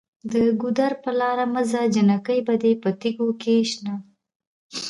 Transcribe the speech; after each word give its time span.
د 0.31 0.33
ګودر 0.61 0.91
په 1.03 1.11
لاره 1.19 1.45
مه 1.53 1.61
ځه 1.71 1.81
جینکۍ 1.93 2.39
به 2.47 2.53
دې 2.63 2.71
په 2.83 2.89
تیږو 2.99 3.29
کې 3.41 3.55
شنه 3.71 3.95